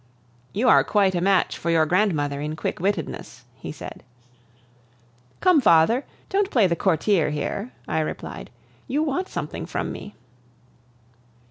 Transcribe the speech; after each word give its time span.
"You 0.51 0.67
are 0.67 0.83
quite 0.83 1.13
a 1.13 1.21
match 1.21 1.59
for 1.59 1.69
your 1.69 1.85
grandmother 1.85 2.41
in 2.41 2.55
quick 2.55 2.79
wittedness," 2.79 3.43
he 3.55 3.71
said. 3.71 4.01
"Come, 5.41 5.61
father, 5.61 6.05
don't 6.27 6.49
play 6.49 6.65
the 6.65 6.75
courtier 6.75 7.29
here," 7.29 7.71
I 7.87 7.99
replied; 7.99 8.49
"you 8.87 9.03
want 9.03 9.27
something 9.27 9.67
from 9.67 9.91
me." 9.91 10.15